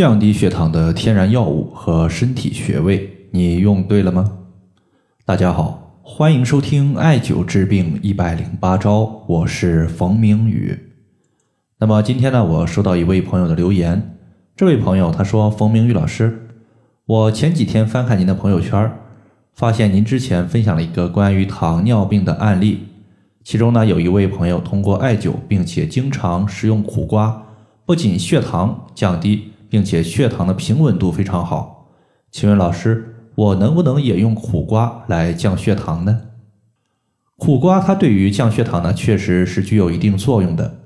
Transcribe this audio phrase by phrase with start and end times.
[0.00, 4.32] 降低血糖的天然药物和身体穴位，你用对了吗？
[5.26, 10.74] 大家好，欢迎收听艾灸治病一百零八招，我是冯明宇。
[11.78, 14.16] 那么今天呢，我收到一位朋友的留言，
[14.56, 16.48] 这位朋友他说：“冯明宇老师，
[17.04, 18.90] 我前几天翻看您的朋友圈，
[19.52, 22.86] 发现您之前分享了一个关于糖尿病的案例，
[23.44, 27.42] 其中呢有一位朋友通过艾灸，并且经常食用苦瓜，
[27.84, 31.86] 不仅血糖降低。”并且血糖的平稳度非常好，
[32.30, 36.22] 请问老师，我能不能也用苦瓜来降血糖呢？
[37.36, 40.80] 苦瓜它对于降血糖呢，确实是具有一定作用的，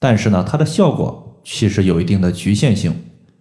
[0.00, 2.92] 但是呢，它的效果其实有一定的局限性，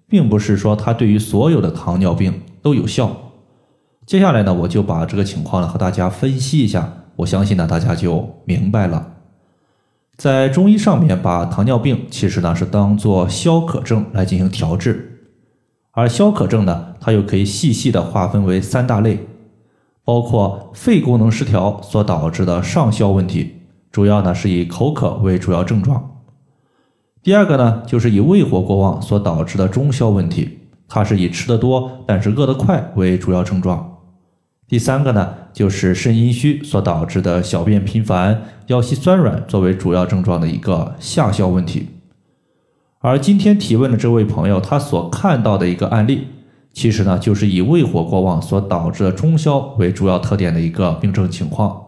[0.07, 3.15] 并不是说它对于所有的糖尿病都有效。
[4.05, 9.14] 接下来呢，我就把这个情况呢和大家分析一下，我相信呢大家就明白了。
[10.17, 15.27] 在中医上面，把糖尿病其实呢是当做消渴症来进行调治，
[15.91, 19.27] 而消渴症呢，它又可以细细的划分为三大类，
[20.05, 23.55] 包括肺功能失调所导致的上消问题，
[23.91, 25.99] 主要呢是以口渴为主要症状；
[27.21, 33.97] 第二个呢，就是以胃火过旺所导致的中消问题，它是以吃的多但是饿得快为主要症状。
[34.67, 41.87] 第三个呢，就是肾阴虚所导致的小便频繁、腰膝酸软作为主要症状的一个下消问题。
[42.99, 46.27] 而今天提问的这位朋友，他所看到的一个案例，
[46.73, 51.81] 其实呢，就是以胃火过旺所导致的中消为主要特点的一个病症情况，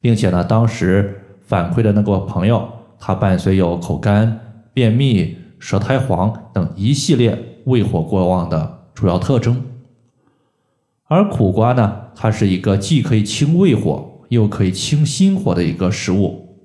[0.00, 4.40] 并且呢，当时反馈的那个朋友，他伴随有口干、
[4.74, 9.62] 便秘、舌苔黄等一系列胃火过旺的主要特征。
[11.12, 16.56] 而苦瓜呢，它是一个既可以清胃火，又可以清心火的一个食物，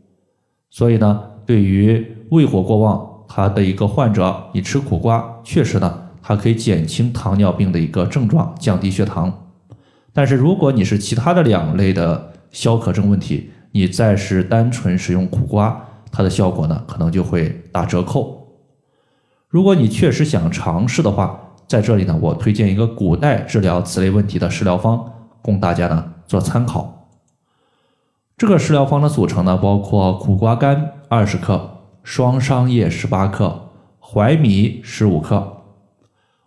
[0.69, 9.47] 所以呢，对于胃火过旺，它的一个患者，你吃苦瓜，确实呢，它可以减轻糖尿病的一个症状，降低血糖。
[10.13, 18.47] 但是如果你是其他的两类的消渴症问题，你再是单纯使用苦瓜，它的效果呢，可能就会打折扣。
[19.49, 25.11] 如果你确实想尝试的话，在这里呢，我推荐一个古代治疗此类问题的食疗方，
[25.41, 27.09] 供大家呢做参考。
[28.37, 33.69] 这个食疗方的组成呢，包括苦瓜干二十克、双商叶十八克、
[33.99, 35.57] 淮米十五克。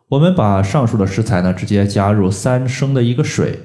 [0.08, 3.58] 我们把上述的食材呢，直接加入三升的一个水，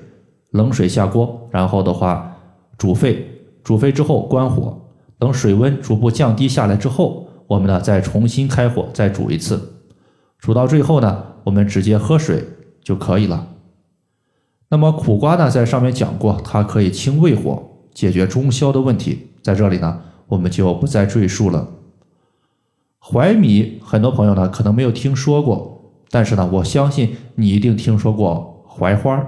[0.52, 2.36] 冷水下锅，然后的话
[2.78, 3.26] 煮沸，
[3.64, 4.78] 煮沸之后关火，
[5.18, 9.74] 等水温逐步降低下来之后，我们呢再重新开火再煮一次，
[10.38, 11.34] 煮到最后呢。
[11.46, 12.44] 我们直接喝水
[12.84, 13.48] 就可以了。
[14.70, 19.28] 那么苦瓜呢，在上面讲过，它可以清胃火，解决中消的问题。
[19.42, 21.70] 在这里呢，我们就不再赘述了。
[23.00, 29.24] 淮米，很多朋友呢可能没有听说过，但是呢，我相信你一定听说过槐花。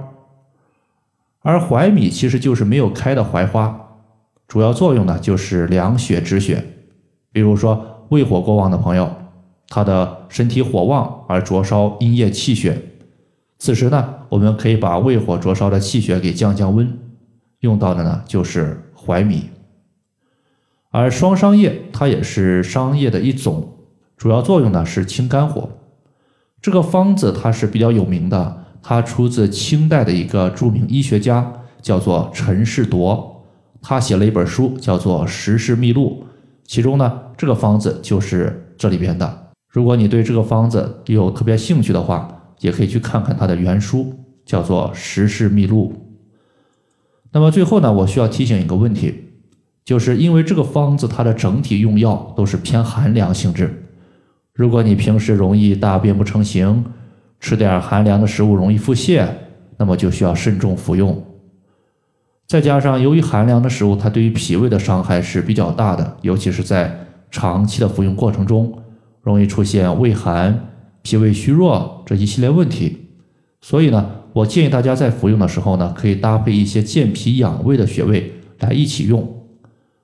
[1.41, 3.99] 而淮米其实就是没有开的槐花，
[4.47, 6.65] 主要作用呢就是凉血止血。
[7.31, 9.26] 比如说胃火过旺的朋友。
[9.69, 12.81] 他的身体火旺而灼烧阴液气血，
[13.59, 16.97] 此时呢，我们可以把胃火灼烧的气血给降降温，
[17.59, 19.49] 用到的呢就是淮米。
[20.89, 23.73] 而双商叶它也是商叶的一种，
[24.15, 25.69] 主要作用呢是清肝火。
[26.61, 33.43] 这个方子它是比较有名的，它出自清代的一个著名医学家，叫做陈士铎，
[33.81, 36.23] 他写了一本书叫做《时事秘录》，
[36.65, 39.46] 其中呢这个方子就是这里边的。
[39.69, 44.13] 如果你对这个方子有特别兴趣的话，也可以去看看它的原书，
[44.45, 45.93] 叫做《时事秘录》。
[47.31, 49.13] 那么最后呢，我需要提醒一个问题，
[49.83, 53.83] 就是因为这个方子它的整体用药都是偏寒凉性质，
[54.53, 56.85] 如果你平时容易大便不成形，
[57.39, 59.27] 吃点寒凉的食物容易腹泻，
[59.77, 61.23] 那么就需要慎重服用。
[62.47, 66.97] 再加上由于寒凉的食物它对于脾胃的伤害是比较大的，尤其是在
[67.29, 68.81] 长期的服用过程中。
[69.27, 70.69] 容易出现胃寒、
[71.01, 73.09] 脾胃虚弱这一系列问题，
[73.59, 79.43] 所以呢，我建议大家在服用的时候呢，可以搭配一些健脾养胃的穴位来一起用。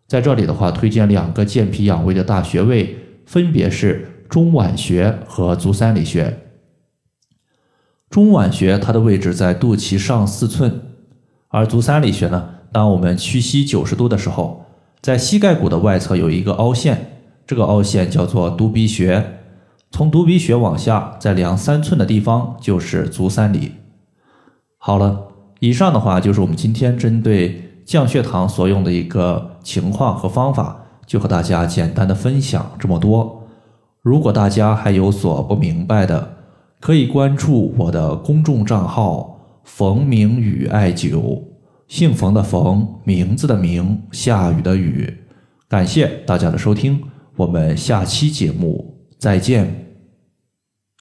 [0.10, 6.40] 在这里的话，推荐两个健脾养胃的大穴位，分别是中脘穴和足三里穴。
[8.10, 10.82] 中脘穴它的位置在肚脐上四寸，
[11.48, 14.66] 而足三里穴呢，当我们屈膝九十度的时候，
[15.02, 17.13] 在膝盖骨的外侧有一个凹陷。
[17.46, 19.40] 这个凹陷叫做犊鼻穴，
[19.92, 23.74] 从犊鼻穴往下再量三寸的地方就是足三里。
[24.78, 25.28] 好了，
[25.60, 33.44] 以上的话就是我们今天针对降血糖所用的一个情况和方法，就和大家简单的分享这么多。
[34.02, 36.38] 如果大家还有所不明白的，
[36.82, 41.42] 可以关注我的公众账号“冯明宇艾灸”，
[41.88, 45.20] 姓冯的冯，名字的名，下雨的雨。
[45.70, 47.02] 感谢大家的收听，
[47.36, 49.83] 我们下期节目再见。